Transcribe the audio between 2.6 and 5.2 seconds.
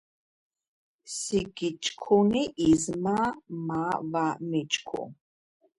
იზმა მა ვა მიჩქუ.